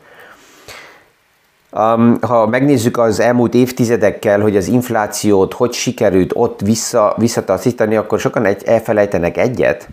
Um, 1.73 2.19
ha 2.21 2.47
megnézzük 2.47 2.99
az 2.99 3.21
elmúlt 3.21 3.55
évtizedekkel, 3.55 4.41
hogy 4.41 4.57
az 4.57 4.67
inflációt 4.67 5.53
hogy 5.53 5.73
sikerült 5.73 6.31
ott 6.35 6.61
vissza, 6.61 7.15
visszataszítani, 7.17 7.97
akkor 7.97 8.21
sokan 8.21 8.45
egy, 8.45 8.63
elfelejtenek 8.65 9.37
egyet, 9.37 9.89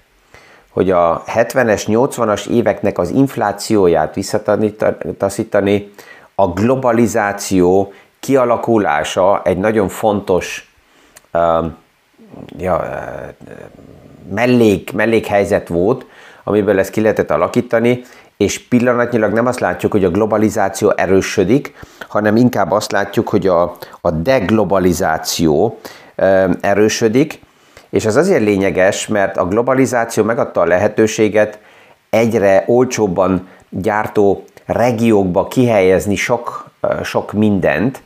hogy 0.70 0.92
a 0.92 1.24
70-es, 1.36 1.84
80-as 1.88 2.48
éveknek 2.48 2.98
az 2.98 3.10
inflációját 3.10 4.16
visszataszítani, 4.16 5.92
a 6.36 6.48
globalizáció 6.48 7.94
kialakulása 8.26 9.42
egy 9.44 9.58
nagyon 9.58 9.88
fontos 9.88 10.74
uh, 11.34 11.66
ja, 12.58 12.76
uh, 12.76 13.50
mellék, 14.34 14.94
mellékhelyzet 14.94 15.68
volt, 15.68 16.06
amiből 16.44 16.80
ezt 16.80 16.90
ki 16.90 17.02
lehetett 17.02 17.32
alakítani, 17.32 18.02
és 18.38 18.68
pillanatnyilag 18.68 19.34
nem 19.34 19.46
azt 19.46 19.60
látjuk, 19.60 19.92
hogy 19.92 20.04
a 20.04 20.10
globalizáció 20.10 20.94
erősödik, 20.96 21.74
hanem 22.08 22.36
inkább 22.36 22.72
azt 22.72 22.92
látjuk, 22.92 23.30
hogy 23.30 23.48
a, 23.48 23.62
a 24.02 24.12
deglobalizáció 24.12 25.80
uh, 26.18 26.50
erősödik, 26.62 27.40
és 27.90 28.06
ez 28.06 28.16
azért 28.16 28.44
lényeges, 28.44 29.08
mert 29.08 29.38
a 29.38 29.48
globalizáció 29.48 30.24
megadta 30.24 30.62
a 30.62 30.66
lehetőséget 30.66 31.60
egyre 32.10 32.64
olcsóbban 32.68 33.48
gyártó 33.70 34.44
regiókba 34.66 35.48
kihelyezni 35.48 36.16
sok, 36.16 36.70
sok 37.04 37.34
mindent, 37.34 38.04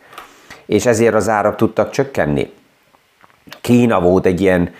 és 0.69 0.85
ezért 0.85 1.13
az 1.13 1.29
árak 1.29 1.55
tudtak 1.55 1.89
csökkenni. 1.89 2.51
Kína 3.61 4.01
volt 4.01 4.25
egy 4.25 4.41
ilyen 4.41 4.73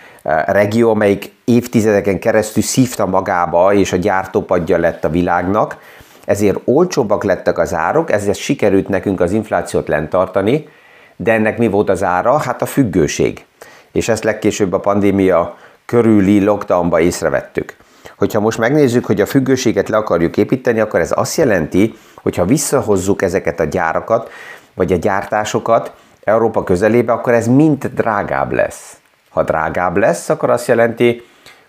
regió, 0.46 0.90
amelyik 0.90 1.32
évtizedeken 1.44 2.18
keresztül 2.18 2.62
szívta 2.62 3.06
magába, 3.06 3.72
és 3.72 3.92
a 3.92 3.96
gyártópadja 3.96 4.78
lett 4.78 5.04
a 5.04 5.10
világnak, 5.10 5.76
ezért 6.24 6.58
olcsóbbak 6.64 7.24
lettek 7.24 7.58
az 7.58 7.74
árok, 7.74 8.12
ezért 8.12 8.38
sikerült 8.38 8.88
nekünk 8.88 9.20
az 9.20 9.32
inflációt 9.32 9.88
lent 9.88 10.10
tartani, 10.10 10.68
de 11.16 11.32
ennek 11.32 11.58
mi 11.58 11.68
volt 11.68 11.88
az 11.88 12.02
ára? 12.02 12.38
Hát 12.38 12.62
a 12.62 12.66
függőség 12.66 13.44
és 13.92 14.08
ezt 14.08 14.24
legkésőbb 14.24 14.72
a 14.72 14.80
pandémia 14.80 15.56
körüli 15.86 16.44
lockdownba 16.44 17.00
észrevettük. 17.00 17.76
Hogyha 18.16 18.40
most 18.40 18.58
megnézzük, 18.58 19.04
hogy 19.04 19.20
a 19.20 19.26
függőséget 19.26 19.88
le 19.88 19.96
akarjuk 19.96 20.36
építeni, 20.36 20.80
akkor 20.80 21.00
ez 21.00 21.12
azt 21.14 21.36
jelenti, 21.36 21.94
hogyha 22.22 22.44
visszahozzuk 22.44 23.22
ezeket 23.22 23.60
a 23.60 23.64
gyárakat, 23.64 24.30
vagy 24.74 24.92
a 24.92 24.96
gyártásokat 24.96 25.92
Európa 26.24 26.64
közelébe, 26.64 27.12
akkor 27.12 27.32
ez 27.32 27.46
mind 27.46 27.86
drágább 27.94 28.52
lesz. 28.52 28.96
Ha 29.30 29.42
drágább 29.42 29.96
lesz, 29.96 30.28
akkor 30.28 30.50
azt 30.50 30.66
jelenti, 30.66 31.22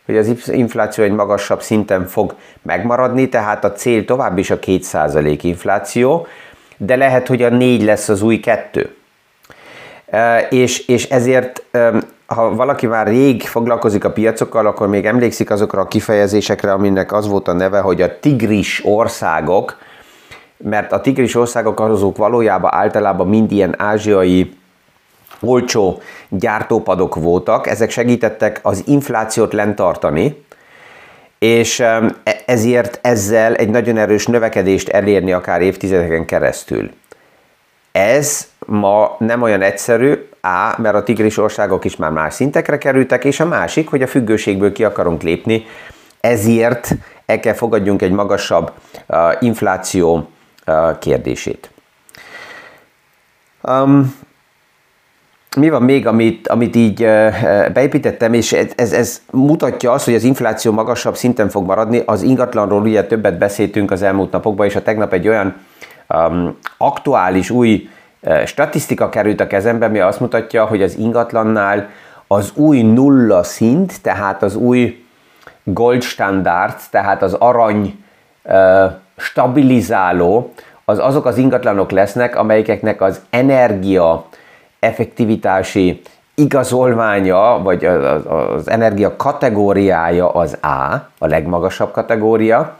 hogy 0.05 0.17
az 0.17 0.49
infláció 0.51 1.03
egy 1.03 1.11
magasabb 1.11 1.61
szinten 1.61 2.07
fog 2.07 2.35
megmaradni, 2.61 3.29
tehát 3.29 3.63
a 3.63 3.71
cél 3.71 4.05
tovább 4.05 4.37
is 4.37 4.49
a 4.49 4.59
2% 4.59 5.39
infláció, 5.41 6.27
de 6.77 6.95
lehet, 6.95 7.27
hogy 7.27 7.41
a 7.41 7.49
4 7.49 7.83
lesz 7.83 8.09
az 8.09 8.21
új 8.21 8.39
kettő. 8.39 8.95
És, 10.49 10.87
és 10.87 11.09
ezért, 11.09 11.63
ha 12.25 12.55
valaki 12.55 12.87
már 12.87 13.07
rég 13.07 13.41
foglalkozik 13.41 14.03
a 14.03 14.11
piacokkal, 14.11 14.67
akkor 14.67 14.87
még 14.87 15.05
emlékszik 15.05 15.49
azokra 15.49 15.81
a 15.81 15.87
kifejezésekre, 15.87 16.71
aminek 16.71 17.13
az 17.13 17.27
volt 17.27 17.47
a 17.47 17.53
neve, 17.53 17.79
hogy 17.79 18.01
a 18.01 18.19
tigris 18.19 18.81
országok, 18.85 19.77
mert 20.63 20.91
a 20.91 21.01
tigris 21.01 21.35
országok 21.35 21.79
azok 21.79 22.17
valójában 22.17 22.73
általában 22.73 23.27
mind 23.27 23.51
ilyen 23.51 23.75
ázsiai 23.77 24.53
olcsó 25.39 26.01
gyártópadok 26.29 27.15
voltak, 27.15 27.67
ezek 27.67 27.89
segítettek 27.89 28.59
az 28.63 28.83
inflációt 28.85 29.53
lentartani, 29.53 30.45
és 31.39 31.79
e, 31.79 32.03
ezért 32.45 32.99
ezzel 33.01 33.55
egy 33.55 33.69
nagyon 33.69 33.97
erős 33.97 34.25
növekedést 34.25 34.89
elérni 34.89 35.31
akár 35.31 35.61
évtizedeken 35.61 36.25
keresztül. 36.25 36.91
Ez 37.91 38.47
ma 38.65 39.15
nem 39.19 39.41
olyan 39.41 39.61
egyszerű, 39.61 40.29
A, 40.41 40.81
mert 40.81 40.95
a 40.95 41.03
tigris 41.03 41.37
országok 41.37 41.85
is 41.85 41.95
már 41.95 42.11
más 42.11 42.33
szintekre 42.33 42.77
kerültek, 42.77 43.25
és 43.25 43.39
a 43.39 43.45
másik, 43.45 43.89
hogy 43.89 44.01
a 44.01 44.07
függőségből 44.07 44.71
ki 44.71 44.83
akarunk 44.83 45.21
lépni, 45.21 45.65
ezért 46.19 46.89
el 47.25 47.39
kell 47.39 47.53
fogadjunk 47.53 48.01
egy 48.01 48.11
magasabb 48.11 48.71
infláció 49.39 50.29
kérdését. 50.99 51.71
Um, 53.61 54.15
mi 55.57 55.69
van 55.69 55.83
még, 55.83 56.07
amit, 56.07 56.47
amit 56.47 56.75
így 56.75 57.07
beépítettem, 57.73 58.33
és 58.33 58.53
ez, 58.75 58.93
ez 58.93 59.21
mutatja 59.31 59.91
azt, 59.91 60.05
hogy 60.05 60.13
az 60.13 60.23
infláció 60.23 60.71
magasabb 60.71 61.15
szinten 61.15 61.49
fog 61.49 61.65
maradni. 61.65 62.03
Az 62.05 62.21
ingatlanról 62.21 62.81
ugye 62.81 63.05
többet 63.05 63.37
beszéltünk 63.37 63.91
az 63.91 64.01
elmúlt 64.01 64.31
napokban, 64.31 64.65
és 64.65 64.75
a 64.75 64.81
tegnap 64.81 65.13
egy 65.13 65.27
olyan 65.27 65.55
um, 66.09 66.57
aktuális 66.77 67.49
új 67.49 67.89
statisztika 68.45 69.09
került 69.09 69.39
a 69.39 69.47
kezembe, 69.47 69.85
ami 69.85 69.99
azt 69.99 70.19
mutatja, 70.19 70.65
hogy 70.65 70.81
az 70.81 70.97
ingatlannál 70.97 71.89
az 72.27 72.51
új 72.55 72.81
nulla 72.81 73.43
szint, 73.43 74.01
tehát 74.01 74.43
az 74.43 74.55
új 74.55 75.03
gold 75.63 76.01
standard, 76.01 76.75
tehát 76.89 77.21
az 77.21 77.33
arany 77.33 78.03
uh, 78.43 78.91
stabilizáló, 79.21 80.53
az 80.85 80.99
azok 80.99 81.25
az 81.25 81.37
ingatlanok 81.37 81.91
lesznek, 81.91 82.35
amelyeknek 82.35 83.01
az 83.01 83.21
energia 83.29 84.25
effektivitási 84.79 86.01
igazolványa, 86.35 87.59
vagy 87.63 87.85
az, 87.85 88.69
energia 88.69 89.15
kategóriája 89.15 90.29
az 90.31 90.57
A, 90.61 90.93
a 91.17 91.27
legmagasabb 91.27 91.91
kategória, 91.91 92.75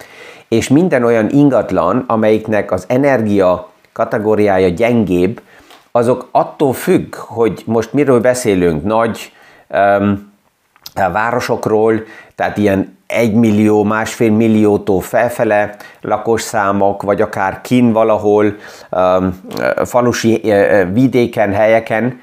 és 0.47 0.67
minden 0.67 1.03
olyan 1.03 1.29
ingatlan, 1.29 2.03
amelyiknek 2.07 2.71
az 2.71 2.85
energia 2.87 3.69
kategóriája 3.93 4.69
gyengébb, 4.69 5.41
azok 5.91 6.27
attól 6.31 6.73
függ, 6.73 7.15
hogy 7.15 7.63
most 7.65 7.93
miről 7.93 8.19
beszélünk, 8.19 8.83
nagy 8.83 9.31
um, 9.69 10.31
városokról, 10.93 11.93
tehát 12.41 12.57
ilyen 12.57 12.97
egy 13.07 13.33
millió, 13.33 13.83
másfél 13.83 14.31
milliótól 14.31 15.01
felfele 15.01 15.75
lakosszámok, 16.01 17.01
vagy 17.01 17.21
akár 17.21 17.61
kin 17.61 17.91
valahol, 17.91 18.55
um, 18.91 19.41
falusi 19.85 20.41
uh, 20.43 20.93
vidéken, 20.93 21.53
helyeken, 21.53 22.19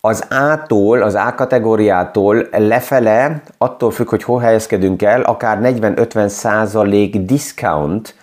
az 0.00 0.26
A-tól, 0.30 1.02
az 1.02 1.14
A 1.14 1.34
kategóriától 1.36 2.46
lefele, 2.50 3.42
attól 3.58 3.90
függ, 3.90 4.08
hogy 4.08 4.22
hol 4.22 4.40
helyezkedünk 4.40 5.02
el, 5.02 5.20
akár 5.20 5.58
40-50 5.62 6.26
százalék 6.26 7.16
discount 7.16 8.14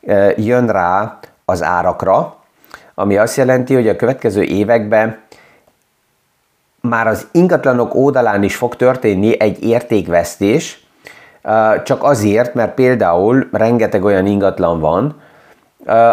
uh, 0.00 0.32
jön 0.36 0.66
rá 0.66 1.18
az 1.44 1.62
árakra, 1.62 2.36
ami 2.94 3.16
azt 3.16 3.36
jelenti, 3.36 3.74
hogy 3.74 3.88
a 3.88 3.96
következő 3.96 4.42
években 4.42 5.18
már 6.80 7.06
az 7.06 7.26
ingatlanok 7.32 7.94
oldalán 7.94 8.42
is 8.42 8.56
fog 8.56 8.76
történni 8.76 9.40
egy 9.40 9.64
értékvesztés, 9.64 10.84
csak 11.84 12.02
azért, 12.02 12.54
mert 12.54 12.74
például 12.74 13.48
rengeteg 13.52 14.04
olyan 14.04 14.26
ingatlan 14.26 14.80
van, 14.80 15.20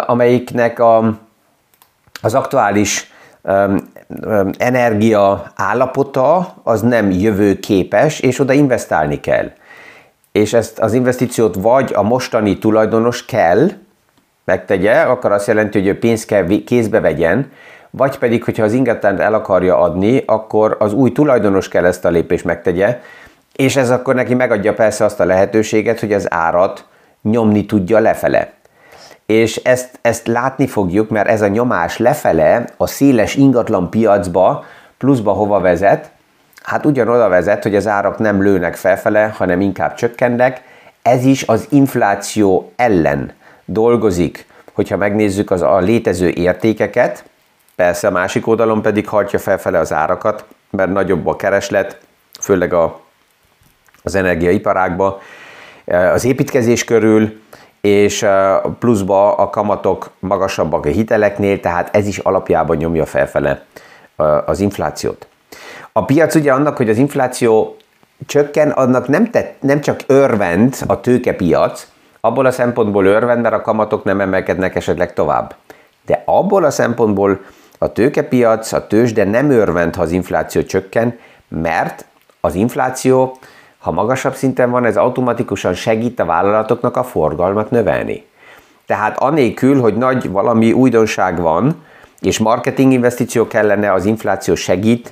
amelyiknek 0.06 0.80
a, 0.80 1.18
az 2.22 2.34
aktuális 2.34 3.12
energia 4.58 5.52
állapota 5.56 6.56
az 6.64 6.82
nem 6.82 7.12
jövőképes, 7.12 8.20
és 8.20 8.40
oda 8.40 8.54
investálni 8.54 9.20
kell. 9.20 9.52
És 10.32 10.54
ezt 10.54 10.80
az 10.80 10.94
investíciót 10.94 11.56
vagy 11.56 11.92
a 11.96 12.02
mostani 12.02 12.58
tulajdonos 12.58 13.26
kell 13.26 13.70
megtegye, 14.44 15.02
akkor 15.02 15.32
azt 15.32 15.48
jelenti, 15.48 15.80
hogy 15.80 15.88
ő 15.88 16.00
pénzt 16.00 16.26
kell 16.26 16.48
kézbe 16.66 17.00
vegyen, 17.00 17.52
vagy 17.90 18.18
pedig, 18.18 18.44
hogyha 18.44 18.64
az 18.64 18.74
ingatlant 18.74 19.20
el 19.20 19.34
akarja 19.34 19.80
adni, 19.80 20.24
akkor 20.26 20.76
az 20.80 20.94
új 20.94 21.12
tulajdonos 21.12 21.68
kell 21.68 21.86
ezt 21.86 22.06
a 22.06 22.10
lépést 22.10 22.46
megtegye, 22.46 23.00
és 23.56 23.76
ez 23.76 23.90
akkor 23.90 24.16
neki 24.16 24.34
megadja 24.34 24.74
persze 24.74 25.06
azt 25.06 25.20
a 25.20 25.26
lehetőséget, 25.26 26.00
hogy 26.00 26.14
az 26.14 26.28
árat 26.30 26.86
nyomni 27.22 27.66
tudja 27.66 28.00
lefele. 28.00 28.52
És 29.26 29.56
ezt, 29.56 30.00
ezt 30.02 30.28
látni 30.28 30.68
fogjuk, 30.68 31.10
mert 31.10 31.28
ez 31.28 31.42
a 31.42 31.48
nyomás 31.48 31.98
lefele 31.98 32.66
a 32.78 32.88
széles 32.88 33.36
ingatlan 33.36 33.90
piacba 33.90 34.66
pluszba 34.98 35.32
hova 35.32 35.60
vezet? 35.60 36.12
Hát 36.64 36.86
ugyanoda 36.86 37.28
vezet, 37.28 37.64
hogy 37.64 37.76
az 37.76 37.88
árak 37.88 38.18
nem 38.18 38.42
lőnek 38.42 38.76
felfele, 38.76 39.34
hanem 39.38 39.62
inkább 39.62 39.94
csökkennek. 39.94 40.62
Ez 41.02 41.26
is 41.26 41.44
az 41.44 41.68
infláció 41.70 42.72
ellen 42.76 43.32
dolgozik, 43.66 44.46
hogyha 44.74 44.98
megnézzük 44.98 45.52
az 45.52 45.62
a 45.62 45.78
létező 45.78 46.30
értékeket, 46.30 47.24
persze 47.78 48.08
a 48.08 48.12
másik 48.12 48.48
oldalon 48.48 48.82
pedig 48.82 49.08
hajtja 49.08 49.40
felfele 49.40 49.80
az 49.80 49.94
árakat, 49.94 50.46
mert 50.70 50.92
nagyobb 50.92 51.28
a 51.28 51.36
kereslet, 51.36 51.98
főleg 52.40 52.74
a 52.74 53.00
az 54.04 54.16
energiaiparágba, 54.16 55.22
eh, 55.86 56.14
az 56.14 56.26
építkezés 56.26 56.84
körül, 56.84 57.42
és 57.82 58.24
eh, 58.24 58.60
pluszba 58.80 59.36
a 59.36 59.50
kamatok 59.50 60.10
magasabbak 60.20 60.86
a 60.86 60.90
hiteleknél, 60.90 61.60
tehát 61.60 61.96
ez 61.96 62.08
is 62.08 62.18
alapjában 62.18 62.78
nyomja 62.78 63.06
felfele 63.06 63.66
eh, 64.16 64.50
az 64.50 64.60
inflációt. 64.60 65.28
A 65.92 66.06
piac 66.06 66.36
ugye 66.36 66.52
annak, 66.54 66.78
hogy 66.78 66.90
az 66.90 66.98
infláció 66.98 67.78
csökken, 68.26 68.70
annak 68.70 69.08
nem, 69.08 69.30
tett, 69.32 69.62
nem 69.62 69.82
csak 69.82 70.00
örvend 70.08 70.76
a 70.88 71.02
tőkepiac, 71.02 71.88
abból 72.22 72.46
a 72.46 72.52
szempontból 72.52 73.06
örvend, 73.06 73.42
mert 73.42 73.56
a 73.56 73.62
kamatok 73.62 74.04
nem 74.04 74.22
emelkednek 74.22 74.76
esetleg 74.76 75.14
tovább. 75.14 75.56
De 76.06 76.24
abból 76.26 76.64
a 76.64 76.72
szempontból 76.72 77.40
a 77.78 77.92
tőkepiac, 77.92 78.72
a 78.72 78.88
tőzsde 78.88 79.24
nem 79.24 79.50
örvend, 79.50 79.96
ha 79.96 80.02
az 80.02 80.12
infláció 80.12 80.62
csökken, 80.62 81.20
mert 81.48 82.06
az 82.42 82.56
infláció 82.56 83.38
ha 83.88 83.94
magasabb 83.94 84.34
szinten 84.34 84.72
van, 84.72 84.86
ez 84.86 84.98
automatikusan 84.98 85.74
segít 85.74 86.20
a 86.20 86.26
vállalatoknak 86.26 86.98
a 86.98 87.04
forgalmat 87.04 87.72
növelni. 87.72 88.26
Tehát 88.86 89.18
anélkül, 89.18 89.80
hogy 89.80 89.96
nagy 89.96 90.32
valami 90.32 90.72
újdonság 90.72 91.42
van, 91.42 91.84
és 92.20 92.40
marketing 92.40 92.92
investíció 92.92 93.48
kellene, 93.48 93.94
az 93.94 94.06
infláció 94.06 94.56
segít 94.56 95.12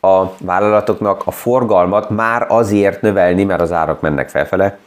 a 0.00 0.24
vállalatoknak 0.40 1.22
a 1.24 1.30
forgalmat 1.30 2.10
már 2.10 2.46
azért 2.48 3.00
növelni, 3.02 3.44
mert 3.44 3.60
az 3.60 3.72
árak 3.72 4.00
mennek 4.00 4.28
felfele, 4.28 4.78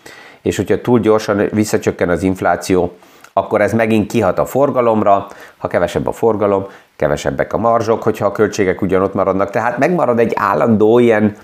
és 0.42 0.56
hogyha 0.56 0.82
túl 0.82 1.00
gyorsan 1.00 1.48
visszacsökken 1.52 2.10
az 2.10 2.24
infláció, 2.24 2.98
akkor 3.34 3.62
ez 3.62 3.74
megint 3.74 4.12
kihat 4.12 4.40
a 4.40 4.46
forgalomra, 4.46 5.28
ha 5.58 5.68
kevesebb 5.68 6.08
a 6.08 6.12
forgalom, 6.12 6.66
kevesebbek 6.98 7.54
a 7.54 7.58
marzsok, 7.58 8.04
hogyha 8.04 8.26
a 8.26 8.32
költségek 8.32 8.82
ugyanott 8.82 9.14
maradnak. 9.14 9.50
Tehát 9.50 9.78
megmarad 9.78 10.20
egy 10.20 10.32
állandó 10.36 11.00
ilyen 11.00 11.36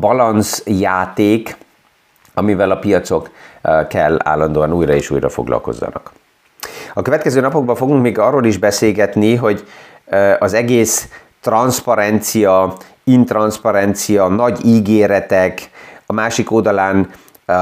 balansz 0.00 0.62
játék, 0.66 1.56
amivel 2.34 2.70
a 2.70 2.78
piacok 2.78 3.30
kell 3.88 4.18
állandóan 4.24 4.72
újra 4.72 4.92
és 4.92 5.10
újra 5.10 5.28
foglalkozzanak. 5.28 6.10
A 6.94 7.02
következő 7.02 7.40
napokban 7.40 7.76
fogunk 7.76 8.02
még 8.02 8.18
arról 8.18 8.44
is 8.44 8.58
beszélgetni, 8.58 9.34
hogy 9.34 9.64
az 10.38 10.52
egész 10.52 11.08
transzparencia, 11.40 12.72
intranszparencia, 13.04 14.28
nagy 14.28 14.64
ígéretek, 14.64 15.70
a 16.06 16.12
másik 16.12 16.50
oldalán 16.50 17.10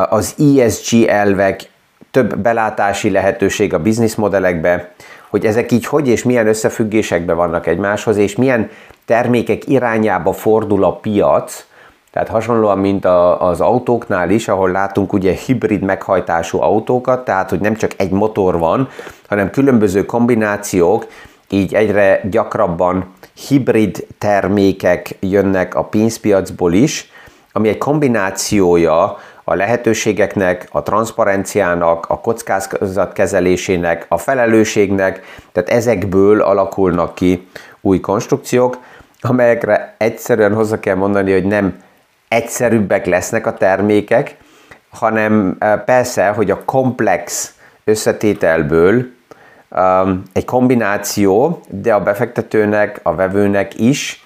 az 0.08 0.34
ESG 0.58 1.02
elvek, 1.02 1.70
több 2.10 2.38
belátási 2.38 3.10
lehetőség 3.10 3.74
a 3.74 3.78
bizniszmodellekbe, 3.78 4.92
hogy 5.28 5.46
ezek 5.46 5.72
így 5.72 5.86
hogy 5.86 6.08
és 6.08 6.22
milyen 6.22 6.46
összefüggésekben 6.46 7.36
vannak 7.36 7.66
egymáshoz, 7.66 8.16
és 8.16 8.36
milyen 8.36 8.70
termékek 9.04 9.68
irányába 9.68 10.32
fordul 10.32 10.84
a 10.84 10.92
piac, 10.92 11.66
Tehát 12.12 12.28
hasonlóan, 12.28 12.78
mint 12.78 13.04
a, 13.04 13.48
az 13.48 13.60
autóknál 13.60 14.30
is, 14.30 14.48
ahol 14.48 14.70
látunk 14.70 15.12
ugye 15.12 15.32
hibrid 15.32 15.82
meghajtású 15.82 16.60
autókat, 16.60 17.24
tehát 17.24 17.50
hogy 17.50 17.60
nem 17.60 17.74
csak 17.74 17.90
egy 17.96 18.10
motor 18.10 18.58
van, 18.58 18.88
hanem 19.28 19.50
különböző 19.50 20.04
kombinációk, 20.04 21.06
így 21.48 21.74
egyre 21.74 22.20
gyakrabban 22.30 23.12
hibrid 23.48 24.06
termékek 24.18 25.16
jönnek 25.20 25.74
a 25.74 25.84
pénzpiacból 25.84 26.72
is, 26.72 27.10
ami 27.52 27.68
egy 27.68 27.78
kombinációja 27.78 29.16
a 29.48 29.54
lehetőségeknek, 29.54 30.68
a 30.70 30.82
transzparenciának, 30.82 32.06
a 32.08 32.20
kockázatkezelésének, 32.20 34.06
a 34.08 34.18
felelősségnek, 34.18 35.22
tehát 35.52 35.68
ezekből 35.68 36.40
alakulnak 36.40 37.14
ki 37.14 37.48
új 37.80 38.00
konstrukciók, 38.00 38.78
amelyekre 39.20 39.94
egyszerűen 39.98 40.54
hozzá 40.54 40.80
kell 40.80 40.94
mondani, 40.94 41.32
hogy 41.32 41.44
nem 41.44 41.82
egyszerűbbek 42.28 43.06
lesznek 43.06 43.46
a 43.46 43.54
termékek, 43.54 44.36
hanem 44.90 45.56
eh, 45.58 45.80
persze, 45.84 46.28
hogy 46.28 46.50
a 46.50 46.64
komplex 46.64 47.54
összetételből 47.84 49.06
um, 49.70 50.22
egy 50.32 50.44
kombináció, 50.44 51.60
de 51.68 51.94
a 51.94 52.02
befektetőnek, 52.02 53.00
a 53.02 53.14
vevőnek 53.14 53.80
is 53.80 54.24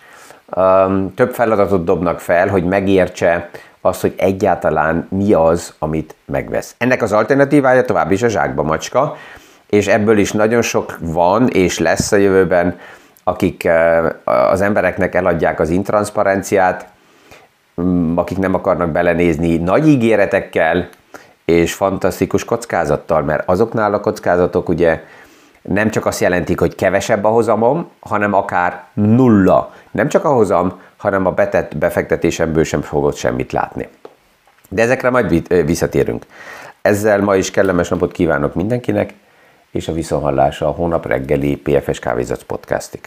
több 1.14 1.34
feladatot 1.34 1.84
dobnak 1.84 2.20
fel, 2.20 2.48
hogy 2.48 2.64
megértse 2.64 3.50
azt, 3.80 4.00
hogy 4.00 4.14
egyáltalán 4.16 5.06
mi 5.10 5.32
az, 5.32 5.74
amit 5.78 6.14
megvesz. 6.24 6.74
Ennek 6.78 7.02
az 7.02 7.12
alternatívája 7.12 7.84
tovább 7.84 8.10
is 8.10 8.22
a 8.22 8.28
zsákba 8.28 8.62
macska, 8.62 9.16
és 9.66 9.86
ebből 9.86 10.18
is 10.18 10.32
nagyon 10.32 10.62
sok 10.62 10.98
van, 11.00 11.48
és 11.48 11.78
lesz 11.78 12.12
a 12.12 12.16
jövőben, 12.16 12.78
akik 13.24 13.68
az 14.24 14.60
embereknek 14.60 15.14
eladják 15.14 15.60
az 15.60 15.70
intranszparenciát, 15.70 16.86
akik 18.14 18.38
nem 18.38 18.54
akarnak 18.54 18.90
belenézni 18.90 19.56
nagy 19.56 19.88
ígéretekkel 19.88 20.88
és 21.44 21.74
fantasztikus 21.74 22.44
kockázattal, 22.44 23.22
mert 23.22 23.48
azoknál 23.48 23.94
a 23.94 24.00
kockázatok 24.00 24.68
ugye 24.68 25.02
nem 25.62 25.90
csak 25.90 26.06
azt 26.06 26.20
jelentik, 26.20 26.60
hogy 26.60 26.74
kevesebb 26.74 27.24
a 27.24 27.28
hozamom, 27.28 27.90
hanem 28.00 28.34
akár 28.34 28.82
nulla. 28.94 29.72
Nem 29.92 30.08
csak 30.08 30.24
a 30.24 30.32
hozam, 30.32 30.80
hanem 30.96 31.26
a 31.26 31.30
betett 31.30 31.76
befektetésemből 31.76 32.64
sem 32.64 32.80
fogod 32.80 33.14
semmit 33.14 33.52
látni. 33.52 33.88
De 34.68 34.82
ezekre 34.82 35.10
majd 35.10 35.48
visszatérünk. 35.64 36.26
Ezzel 36.82 37.20
ma 37.20 37.36
is 37.36 37.50
kellemes 37.50 37.88
napot 37.88 38.12
kívánok 38.12 38.54
mindenkinek, 38.54 39.14
és 39.70 39.88
a 39.88 39.92
viszonhallása 39.92 40.66
a 40.66 40.70
hónap 40.70 41.06
reggeli 41.06 41.56
PFS 41.56 41.98
Kávézat 41.98 42.42
podcastig. 42.42 43.00